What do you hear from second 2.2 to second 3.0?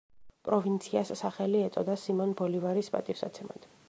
ბოლივარის